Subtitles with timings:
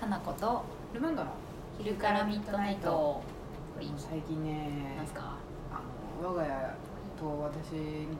[0.00, 0.62] かなこと。
[0.94, 1.30] ルマンドの？
[1.78, 3.22] 昼からミッドナイト。
[3.96, 5.36] 最近ねなんすか？
[5.70, 5.80] あ
[6.22, 6.74] の我が家
[7.18, 7.72] と私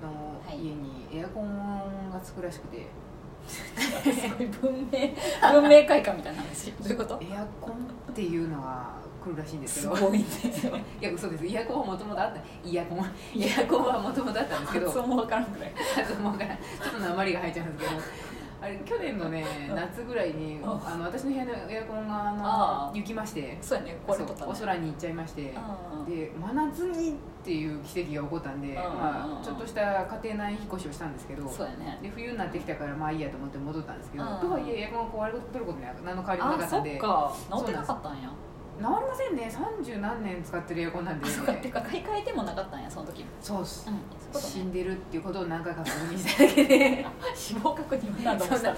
[0.03, 2.87] の家にエアコンがつくらしくて、
[4.61, 6.73] 文明文明開化みたいな話。
[6.73, 7.19] どういうこと？
[7.23, 7.75] エアコン
[8.11, 8.91] っていうのが
[9.23, 9.97] 来るらしいんですけど。
[9.97, 10.25] すごいね。
[11.01, 11.47] いや嘘です。
[11.47, 12.41] エアコンはもともとあった。
[12.69, 12.99] イヤコン。
[12.99, 14.87] エアコンはもともとあったんですけど。
[14.87, 15.73] 発音もわからんくらい。
[15.95, 16.57] 発音もわからん。
[16.57, 18.01] ちょっと鉛が入っちゃうんですけど
[18.63, 19.77] あれ去年のねうん。
[19.77, 20.71] 夏ぐらいにうん。
[20.71, 23.59] あの私の部屋のエアコンがあの行きまして。
[23.61, 23.97] そうやね。
[24.07, 24.45] これとね。
[24.47, 25.55] お空に行っちゃいまして。
[25.99, 26.05] うん。
[26.05, 27.13] で真夏にっ
[27.43, 31.99] ていう奇跡が起こったんで、んまあ、ちょっとした家庭内引っ越しをしたんですけどそうやね。
[32.03, 34.41] で冬になってきたからまあいいやと思って戻ったんですけど、うん。
[34.41, 38.31] とはいえエアコンが壊れとることには何の変わりもなかっったんでか治ってなかったんや
[38.81, 39.53] 治りませんね。
[39.85, 41.53] 30何年使ってるエアコンなんで、あそうか。
[41.53, 43.87] っていうか買い替えてもなかったんやその時そうっす。
[43.89, 44.01] うん
[44.33, 47.05] 死んでるっていうことを何回か確認しただけで。
[47.35, 48.77] 死亡確認を何度もしたも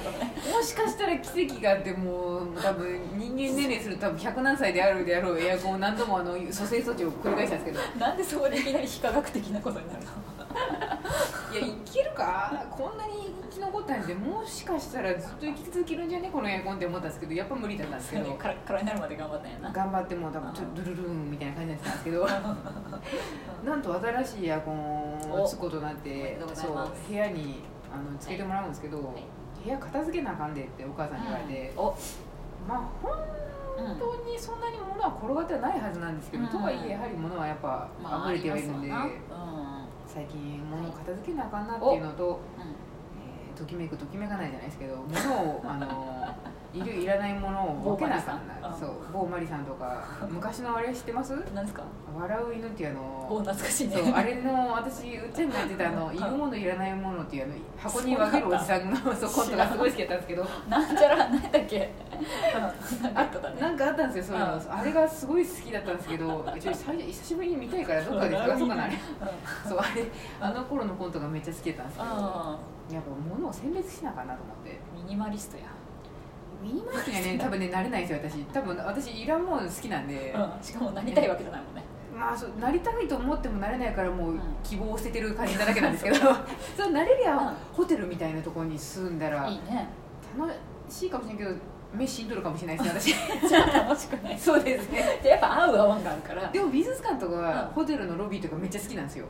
[0.62, 8.00] しかしたら奇跡があってもう多分人間年齢すると多分100何歳であるであろうエアコンを何度もあの蘇生措置を繰り返したんですけど。
[8.06, 10.08] なんでそこでいきなり非科学的なことになるの？
[11.52, 12.64] いやいけるか？
[12.70, 13.21] こんなに
[13.86, 16.30] 生き残ったんでもしかしたらずっと生き続けるんじゃね？
[16.32, 18.32] このエアコンって思ったんですけどやっぱ無理だったんですけど。
[18.34, 19.72] カラカラになるまで頑張ったんやな。
[19.72, 22.26] 頑張っても多分ちょっとドゥルルーンみたいな感じだったんですけど。
[23.64, 29.02] なんと新しいエアコンをつくことになってそう部屋にあのつけてもらうんですけど、い。
[29.64, 31.94] 部屋片付けなあかんでってお母さんに言われて、お
[32.68, 33.12] まあ本
[33.98, 36.48] 当にそんなに物は転がってはないはずなんですけど、うん。
[36.50, 39.86] とはいえやはり物はやっぱまあ溢れてはいるんで、ますわな。
[40.06, 42.32] 最近物を片付けなあかんなっていうのと、うん。
[42.32, 42.91] うんえー
[43.62, 46.34] ときめくときめかないじゃないですけど物をあの
[46.74, 48.74] いるいらないものを分けなあかんな。
[48.74, 48.90] そう。
[49.12, 50.02] 某マリさんとか。
[50.30, 51.34] 昔のあれ知ってます？
[51.54, 51.82] 何ですか？
[52.16, 53.96] 笑う犬っていうあおの懐かしいね。
[53.98, 56.16] そうあれの私うっちゃんがやってたあの い。
[56.18, 60.46] るものいらないものっていうあの箱に分けるおじさんのそうコントがすごい好きだったんですけど。
[60.70, 61.92] なんちゃら何だっけ？
[63.14, 64.78] あったねなんかあったんですよそういうのうん。
[64.80, 68.84] あれがすごい好きだったんですけどちょ最初久しぶりに見たいからどっかで探そうかな。
[68.84, 69.70] あれうん。
[69.70, 70.06] そうあれ
[70.40, 72.58] あの頃のコントがめっちゃ好きだったんですけど
[72.92, 74.70] あやっぱ物を選別しなあかんなと思って。
[74.70, 75.64] ーミニマリストや。
[76.62, 77.38] ミニマリストにはね。
[77.38, 78.44] 多分ねなれないんですよ私。
[78.52, 80.64] 多分私いらんもの好きなんで、うん。
[80.64, 81.82] しかもなりたいわけじゃないもんね。
[82.14, 84.40] まあそうなりたいと思ってもなれないからもううん。
[84.62, 86.16] 希望を捨ててる感じなだけなんですけど。
[86.76, 87.54] そうな れりゃ、うん。
[87.72, 89.88] ホテルみたいなところに住んだらいいね。
[90.38, 90.52] 楽
[90.88, 91.56] しいかもしれないけど
[91.94, 93.44] 目死んどるかもしれないですね私。
[93.48, 94.36] じゃあ楽しくない。
[94.38, 95.20] そうですね。
[95.22, 96.48] でやっぱ合う合わんがあるから。
[96.50, 97.74] でも美術館とかうん。
[97.74, 99.26] ホテルのロビーとかめっちゃ好きなんですよ。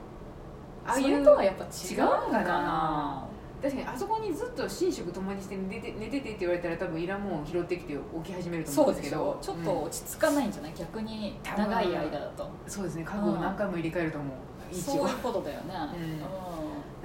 [0.85, 3.25] ああいそうれとはやっぱ違うんかな
[3.63, 9.23] 確かにあそこにずっと寝食共にして寝て寝ててって言われたら多分いらんもん拾ってきて起き始めると思そううんですけど。
[9.23, 9.39] ょ。
[9.41, 9.83] ちょっとうん。
[9.85, 10.75] 落ち着かないんじゃない？
[10.77, 12.51] 逆に長い間だと。
[12.67, 13.05] そうですね。
[13.05, 14.37] 家具を何回も入れ替えると思う、
[14.73, 14.81] 一応。
[14.81, 15.75] そういうことだよね。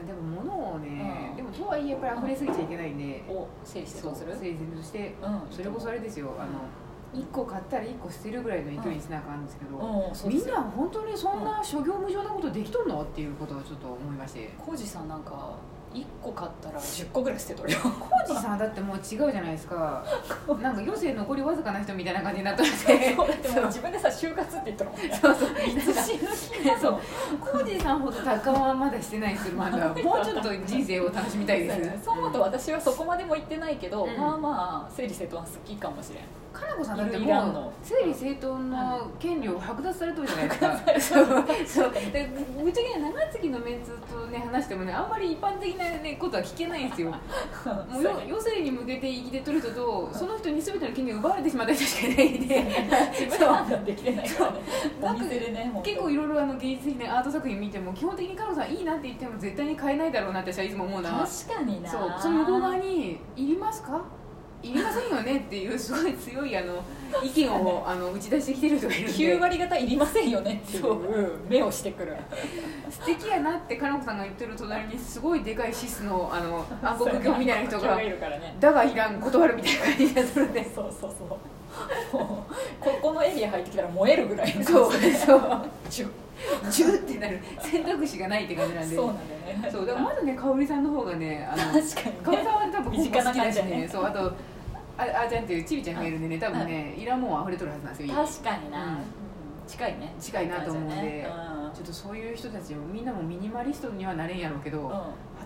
[0.07, 1.35] でも物をね、うん。
[1.35, 3.35] でもとはいえやっぱり溢れすぎちゃいけないんで、うん。
[3.37, 4.35] を整理してどうする？
[4.35, 5.55] 整理としてうん。
[5.55, 6.45] それこそあれですよ、あ
[7.15, 10.15] の1個買ったら1個捨てるぐらいの勢いにしなあかんんですけど、うん。
[10.15, 10.55] そうですよ。
[10.55, 13.01] みんな本当にそんな諸行無常なことできとんの？
[13.03, 14.49] っていうことをちょっと思いまして。
[14.57, 15.55] 浩二さんなんか
[15.93, 17.79] 1個買ったら10個ぐらい捨てとるよ。
[17.79, 20.03] 浩二さんだってもう違うじゃないですか。
[20.61, 23.15] なんか余生残りわずかな人みたいな感じになってて。
[23.15, 25.49] そうだってもう自分でさ就活って言ったのそうそう。
[26.79, 26.91] そう。
[26.91, 26.99] の
[27.39, 29.87] 浩二さんほど達観はまだしてないですまだ。
[30.03, 32.05] もうちょっと人生を楽しみたいです。
[32.05, 34.17] そう思うと私はそこまでも行ってないけど、うん。
[34.17, 36.23] まあまあ整理整頓は好きかもしれん
[36.59, 40.77] かなこさんだってもうの整理整頓の権利を剥奪されてるじゃないですか。
[40.99, 41.45] そう。
[41.65, 41.93] そう。
[42.11, 42.29] で
[42.61, 47.11] ぶっちゃけね長月のメンツとね話してもねあんまり一般的な、ね、ことは聞けないんですよ。
[47.89, 52.57] もうよ余生に向けて生きてとる人とその人に全ての権利を奪われてしまった人しかいないんで。
[53.11, 54.53] 自分で判断できてないか。
[55.03, 55.81] らね。
[55.83, 61.27] 結構いろいろあの芸術的なアート作品見ても基本的にかのこさんいいなって言っても絶対に買えないだろうなって私はいつも思うな。
[61.47, 61.89] 確かにな。
[61.89, 62.15] そう。
[62.19, 64.01] その向こう側に「いりますか?」
[64.63, 66.83] いりませんよねっていうすごい強いあの
[67.23, 69.17] 意見をあの打ち出してきてる人がいるんで。
[69.17, 71.03] 9割方いりませんよねっていそう。
[71.03, 72.15] う目をしてくる。
[72.89, 81.27] 素敵やなってかなこさんが言ってる隣にすごいでかいシスのあの暗黒鏡みたいな人がいるからね「だがいらん断る」みたいな感じがするんでそうそうそう。
[82.11, 82.45] こ
[83.01, 85.61] このエリア入ってきたら燃えるぐらいのそうそう
[86.69, 87.39] ジュッジュってなる。
[87.59, 88.95] 選択肢がないって感じなんで。
[88.95, 89.69] そうなんだよね。
[89.71, 93.87] そうだからまだね香織さんの方がねあの確かに香織さんは多分身近な好きだしね。
[93.91, 94.19] そうあと
[94.97, 97.05] ああーちゃんっていうちびちゃんがいるんでね多分ねい。
[97.05, 98.91] らんもん溢れとるはずなんですよ家確かにな、うん。
[98.91, 98.97] うん。
[99.67, 100.13] 近いね。
[100.19, 101.27] 近いなと思うんで。
[101.27, 101.71] うん。
[101.73, 104.91] ちょっとそういう人たちもみんなもミニマリストにはなれんやろうけど、うん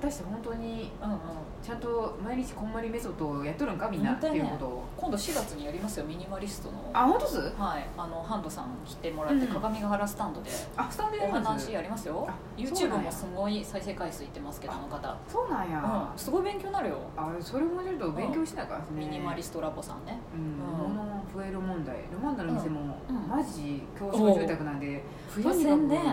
[0.02, 1.20] 果たして本当にうんうん
[1.62, 4.84] ちゃんと毎日こんまりメソッドをやっとるんかみんなっていうことを。
[4.98, 6.90] 今度4月にやりますよミニマリストの。
[6.92, 7.38] あ本当っす？
[7.56, 7.88] はい。
[7.96, 12.28] あのハンドさん来てもらって、うん鏡ヶ原スタンドであスタンドやお話やりますよ。
[12.58, 15.16] YouTube もすごい再生回数いってますけどあの方。
[15.28, 16.98] そうなんや、うん、すごい勉強になるよ。
[17.16, 20.20] あそれもちょっと勉強しなきゃですね、ミニマリストラボさんね。
[20.34, 20.96] うん、うん。
[20.96, 21.98] 物増える問題。
[22.12, 23.16] ルマンダの店も、うん。
[23.18, 23.28] うん。
[23.28, 25.96] マジ競争住宅なんで増やせんね。
[25.98, 26.04] うん、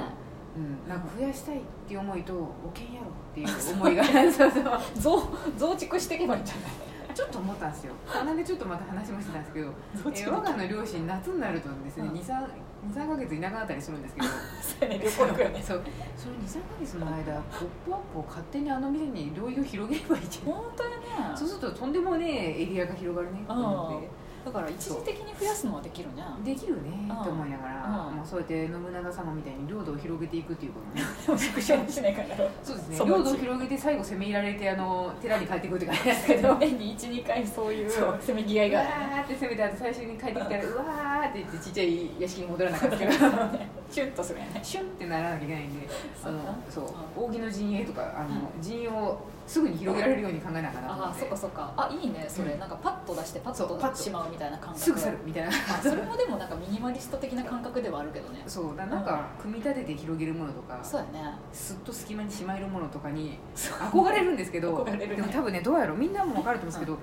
[0.88, 4.80] なんか増やしたいっていう思いと保険やろっていう思いが そうそう。
[4.94, 7.14] 増増築していけばいいんじゃない？
[7.14, 7.92] ちょっと思ったんですよ。
[8.24, 12.14] なんでちょっとまた話もしてたんですけど、えー我がの両親夏になるとですね、うん。
[12.14, 12.46] 23
[12.94, 15.60] 23ヶ月いなくなったりするんですけどそう旅行行くよね。
[15.62, 15.82] そう。
[16.16, 20.52] その23ヶ月の間「ポップアップを勝手にあの店に領域を広げればいいじゃん。
[20.54, 20.96] 本当やね。
[21.34, 24.08] そうするととんでもねえエリアが広がるねと思って
[24.44, 27.24] だから一時的に増やすのはできるねできるねうん。
[27.24, 28.16] と思いながら、うん。
[28.16, 31.06] まあ、そうやって信長様みたいに領土を広げていくっていうことね。
[31.38, 32.36] 縮小もしないから。
[32.62, 32.98] そうですね。
[33.06, 36.54] 領土を広げて最後攻め入られてあの寺に帰ってくるって感じですけど。
[36.60, 38.18] 年に12回そういうそう。
[38.20, 43.12] せめぎ合いうがわーって攻めてあと最終に帰ってきたらうわーって言ってちっちゃい屋敷に戻らなかったけど。
[43.90, 44.60] シュンとするよね。
[44.62, 45.88] シュンってならなきゃいけないんで
[46.22, 46.82] あのそ
[47.16, 47.20] う。
[47.22, 51.72] う扇の陣営とかあの、陣営をすぐに広げられるように考えながらああそっかそっか。
[51.74, 52.60] あいいねそれ、うん。
[52.60, 53.96] なんかパッと出してパッそうパッと。
[53.96, 54.78] としまうみたいな感覚。
[54.78, 55.48] すぐ去るみたいな。
[55.72, 58.42] あそれもでもなんかミニマリスト的な感覚ではあるけどね。
[58.46, 61.32] そうだなんか組み立てて広げるものとかそうやね。
[61.50, 64.98] すっと隙間にしまえるものとかに憧れるんですけどね。
[64.98, 65.96] でも多分ねどうやろう。
[65.96, 66.98] みんなも分かると思うんですけど、うん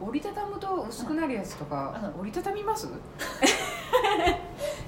[0.00, 2.20] 折りたたむと薄くなるやつとか、うん。
[2.20, 2.88] 折りたたみます？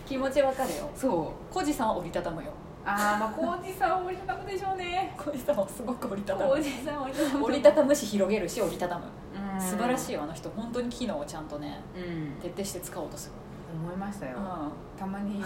[0.06, 0.88] 気持ちわかるよ。
[0.94, 1.52] そう。
[1.54, 2.50] コジさんは折りたたむよ。
[2.84, 5.12] ああまあ浩二さんは折りたたむでしょうね。
[5.18, 6.50] コジさんはすごく折りたたむ。
[6.50, 9.04] 浩二さんは折りたたむ折りたたむし広げるし折りたたむ。
[9.54, 9.60] うん。
[9.60, 10.48] 素晴らしいよあの人。
[10.50, 12.40] 本当に機能をちゃんとねうん。
[12.40, 13.34] 徹底して使おうとする。
[13.82, 15.42] 思いましたよ、うたまに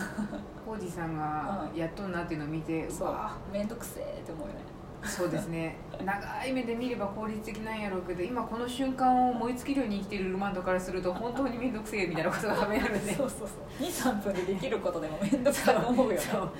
[0.64, 2.94] 浩二さんがやっとんなっていうのを見て、う。
[3.00, 4.60] うわ面倒くせえって思うよね
[5.04, 5.76] そうですね。
[6.04, 13.54] 長い目で見れば効率的なんやろうけど今この瞬間を燃え尽きるように生きてるルマンドからすると本当に面倒くせえみたいなことがはめられてそうそうそ
[13.84, 13.86] う。
[13.86, 16.18] 23分でできることでも面倒くさいと思うよね。
[16.18, 16.50] そう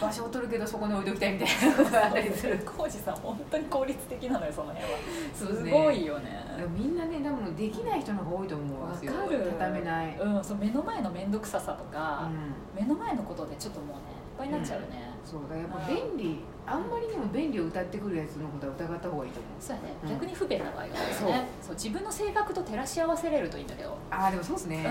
[0.00, 2.58] 場所を取るけどそこに置いておきたいみたいなことがあったりする。
[2.64, 4.98] 浩二さん本当に効率的なのよその辺は。
[5.34, 5.70] すね。
[5.70, 6.42] ごいよね。
[6.76, 12.28] みんなね多分できない人の方が多いと思うんわですよかる畳めない、うんうんそう目の前の面倒くささとか、
[12.74, 19.52] 目の前のことでちょっともうねいっぱいになっちゃうよね、そうだやっぱ便利あんまりにも便利を歌ってくるやつのことは疑った方がいいと思う。
[19.58, 20.10] そうやね、うん。
[20.10, 20.96] 逆に不便な場合があるよ
[21.32, 21.48] ね。
[21.60, 24.86] そう自分の性格と照らし合わせれるといいんだけど、ああでもそうですね。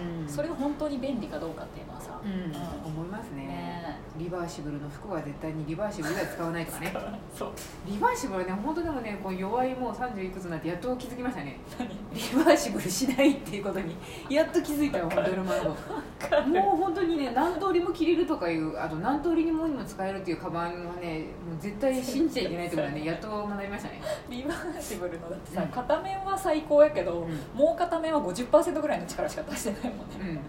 [0.00, 0.28] うん。
[0.28, 2.92] それが本当に便利かどうかっていうのはさ、うん、うん。
[2.92, 3.46] 思いますね。
[3.46, 3.71] ね
[4.18, 6.92] リバーシブルの服は絶対にリバーシブルでは使わないとかね。
[7.34, 7.52] そう。
[7.86, 11.58] リバーシブルはね本当でもねこう弱いもう30いくつになってやっと気づきましたね。
[11.78, 13.96] 何リバーシブルしないっていうことに
[14.28, 15.36] やっと気づいたよ本当に。
[15.38, 24.02] もう本当にね何通りも着れるとかいうあと何通りにもにも使えるっていうカバンはねもう絶対信じちゃいけないってことはねやっと学びましたね。
[24.28, 27.58] リバーシブルのだってさ、うん片面は最高やけど、うん。
[27.58, 30.16] もう片面は50%ぐらいの力しか出してないもんね。
[30.20, 30.40] うん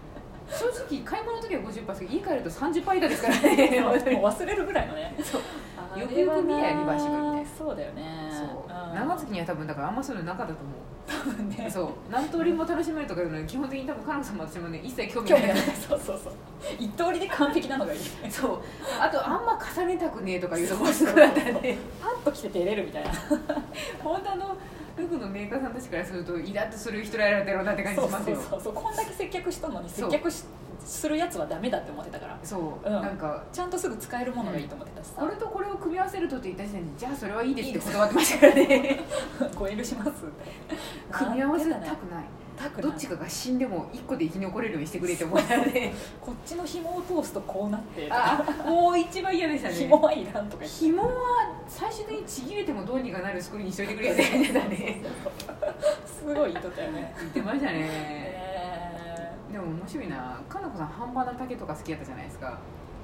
[0.50, 3.82] 正直買い物の時は50%ですけど家帰ると30%以下ですからね。
[4.22, 5.14] 忘れるぐらいのね。
[5.96, 8.30] よくよく見やリバーシブルみたいなそうだよね。
[8.30, 8.48] そう。
[8.66, 8.94] うん。
[8.94, 10.72] 長月には多分だからあんまそういうのなかったと思
[11.06, 11.66] 多分ね。
[11.68, 11.88] うそう。
[12.10, 15.56] 何通りも楽しめるとかいうのは基本的に多分彼女さんも私もね一切興味ない。
[15.88, 16.32] そうそうそう。
[16.78, 18.00] 一通りで完璧なのがいい。
[18.30, 18.60] そう。
[19.00, 21.78] あとあんま重ねたくねえとかいうのもすごいあったね。
[22.02, 23.10] パッと着て出れるみたいな。
[24.02, 24.56] 本当あの
[24.96, 28.36] 服のメーカーさんたちからするとイラッとする人らやるだろうなって感じそうしますよ。
[28.36, 30.44] そうそうそうこんだけ接客したのに接客し
[30.84, 32.38] するやつはダメだって思ってたから。
[32.42, 32.92] そう、うん。
[32.92, 35.14] なんかちゃんとすぐ使えるものがいいと思ってたしさ。
[35.20, 39.00] これとこれを組み合わせるとって言った時点でじゃあそれはいいですって断ってましたからね。
[39.54, 40.10] ご遠慮します。
[40.10, 40.14] って
[41.10, 42.24] 組み合わせたくなない。
[42.56, 42.82] たくない。
[42.82, 48.06] どっちかが死んでも一個で生き残れるようにしてくれって思ったのでこっちの紐を通すとこうなって。
[48.10, 49.74] あもう一番嫌でしたね。
[49.74, 51.10] 紐はいらんとか紐は
[51.68, 55.02] 最終的にちぎれてもどうにかなる作りにしといてくれって感じだね。
[56.06, 57.14] すごい言っとったよね。
[57.18, 60.40] 言ってましたねえでも面白いな。
[60.48, 62.58] かなこさん半端な竹とか好きやったじゃないですか。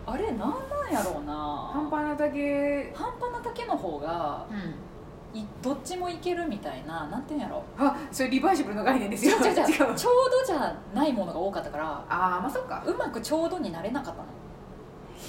[0.06, 0.46] ーあれなんな
[0.88, 1.70] んやろうな。
[1.72, 2.92] 半端な竹。
[2.94, 4.74] 半端な竹の方がうん。
[5.32, 7.62] いどっちもいけるみたいななんていうんやろ。
[7.78, 9.36] あそれリバーシブルの概念ですよ。
[9.36, 9.68] 違う違う違う違う。
[9.68, 12.82] ちょうどじゃないものが多かったからああまあそっか。
[12.84, 14.26] うまくちょうどになれなかったの。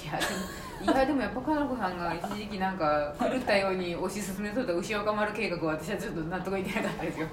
[0.02, 0.40] いやでも
[0.82, 7.28] いやでもやっぱかなこさんが一時期なんか狂ったように推し進めとった牛岡丸計画は私はちょっと納得いってなかったですよ。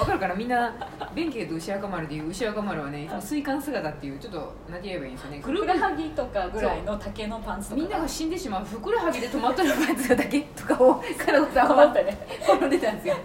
[0.00, 0.34] わかるかな？
[0.34, 0.74] みんな
[1.14, 5.40] 弁慶と牛岡丸でいう牛岡丸はねいつも水管姿っていうちょっと何て言えばいいんですよね。
[5.40, 7.80] ふくらはぎとかぐらいの竹のパンツとか。
[7.82, 12.18] みんなが死んでしまうふくらはぎで止まっとるパンツだけとかをかなこさんは困ったね。
[12.42, 13.16] 転んでたんですよ。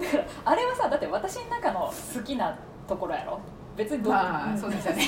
[0.45, 2.55] あれはさだって私の中の好きな
[2.87, 3.39] ところやろ？
[3.75, 4.57] 別にどまあん。
[4.57, 5.01] そうでしたね。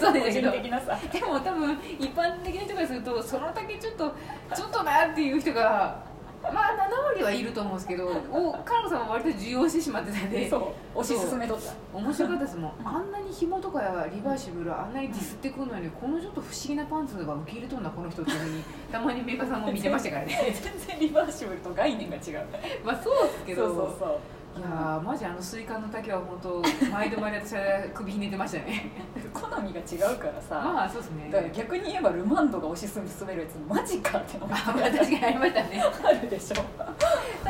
[0.00, 0.98] そ そううでしたけど個人的なさ。
[1.12, 4.12] でも多分一般的な人からするとその竹ちょっと
[4.54, 6.08] ちょっとなっていう人が
[6.42, 10.98] まあ7割はいると思うんですけどおカナさんは割と受容してしまってたんでそう。
[11.00, 11.72] 推し進めとった。
[11.96, 12.72] 面白かったですもん。
[12.84, 20.52] あんなに紐とかリバーシブルあんなにディスってくるのにこのちょっと不思議なパンツが受け入れとんだこの人っていうふうに たまにメーカーさんも見てましたからね。
[20.60, 22.46] 全然リバーシブルと概念が違う。
[22.84, 23.66] まあそうですけど。
[23.66, 24.18] そうそうそう
[24.58, 28.90] いやーマジあのスイカの竹は本当毎度毎度私は首ひねってましたね。
[29.32, 31.30] 好みが違うからさ、まあそうですね。
[31.30, 35.82] だから逆に言えばルマンドが推し進めるやつマジかってのが確かにありましたね。
[36.04, 36.64] あるでしょ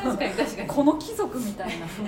[0.03, 0.69] 確かに確かに。
[0.69, 2.05] この貴族みたいな服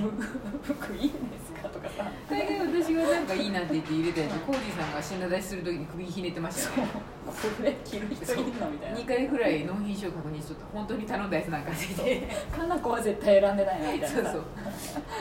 [0.74, 1.68] 服いいんですか？
[1.68, 2.10] とかさ。
[2.28, 6.92] 大概私がなんかいいなって言って入れたやつコージーさんが品出しするときに首ひねってましたよね。
[7.24, 8.98] これ着る人いるのみたいな。
[8.98, 11.86] 2回ぐらい納品書確認しとった本当に頼んだやつなんかって。
[11.86, 14.42] 言ってかな子は絶対選んでないなみたいなそうそう。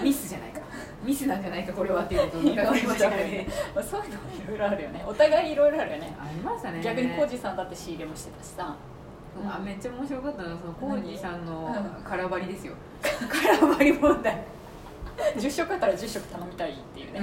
[0.04, 0.62] ミスじゃないか。
[1.04, 3.48] ミスなんじゃないかこれはっていうことを疑われましたからね。
[3.75, 5.04] まあそういうのもいろいろあるよね。
[5.08, 6.16] お互いいろいろあるよね。
[6.20, 6.82] ありましたね。
[6.82, 8.75] 逆にコージさんだって仕入れもしてたしさ
[9.46, 12.04] あめっちゃ面白かったのはそのコージーさんのうん。
[12.04, 12.74] 空張りですよ。
[13.02, 14.44] 空張り問題。
[15.38, 17.20] 10食あったら10食頼みたいっていうね、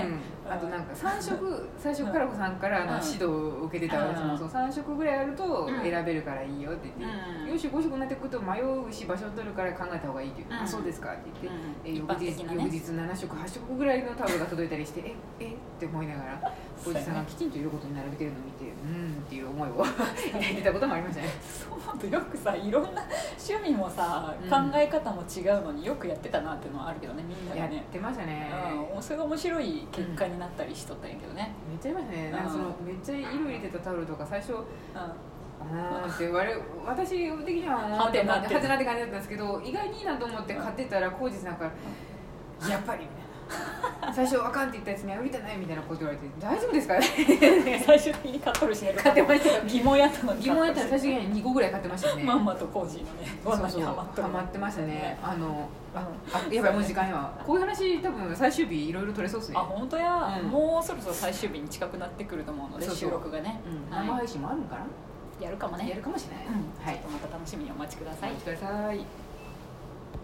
[0.46, 0.52] うん。
[0.52, 3.00] あとなんか3食最初から子さんからのうん。
[3.00, 4.38] 指導を受けてたらうん。
[4.38, 5.82] その3食ぐらいあるとうん。
[5.82, 7.52] 選べるからいいよって言って、うん。
[7.52, 10.62] よし5食になってくると迷うし場所を取るから考えた方がいいって言って、うん。
[10.62, 12.64] あそうですかって言って、え一翌日ね。
[12.64, 16.52] 翌日7食8食ぐらいのタオルが届いたりしてええって思いながら
[16.86, 21.28] おじさんがきちんと色ことに並べてるのを見てうんっていう思いを 抱いてたこともありましたね。
[21.40, 22.20] そうよ。
[22.20, 23.02] くさいろんな
[23.38, 24.50] 趣味もさ、うん。
[24.50, 28.50] 考え方も違うのによくやってたなっていうのはあるけどねみんなやっがねてましたね。
[28.94, 32.30] うん、それが面白い結果になったりしとったんやけどね、めっちゃいましたね。
[32.30, 37.10] なんかそのめっちゃ色入れてたタオルとか最初うあーって我々私
[37.44, 38.54] 的にははてなって。
[38.54, 41.72] はてなって感じだったんですけど意外にいいなと思って買ってたら浩二さんから
[42.68, 48.94] 「やっぱり」みたいな 最初あかんって言ったやつには売りたないみたいなこと言われて「大丈夫ですか?」ん、最終的に買っとるしね。
[48.94, 49.62] 買ってましたよ。
[49.66, 52.24] 疑問やったのに疑問やったら最終に的に2個ぐらい買ってましたね。
[52.24, 53.92] まんまとコージーのね罠そうそうにハ
[54.28, 59.56] マってましたねあのああやばいもう時間やこういう話多分最終日いろいろ取れそうですね。
[59.58, 60.48] あ本当や、うん。
[60.48, 63.60] もうそろそろ最終日に近くなってくると思うので収録がね、
[63.90, 64.86] 生配信もあるのかな？
[65.40, 65.88] やるかもね。
[65.88, 66.46] やるかもしれない。
[66.46, 66.94] うん、はい。
[66.96, 68.30] ちょっとまた楽しみにお待ちください。
[68.30, 69.27] お待ちください